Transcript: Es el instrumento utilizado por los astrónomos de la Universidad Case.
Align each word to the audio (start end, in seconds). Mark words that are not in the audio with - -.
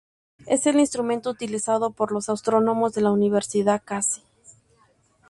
Es 0.47 0.65
el 0.65 0.79
instrumento 0.79 1.29
utilizado 1.29 1.91
por 1.91 2.11
los 2.11 2.27
astrónomos 2.29 2.95
de 2.95 3.01
la 3.01 3.11
Universidad 3.11 3.83
Case. 3.85 4.23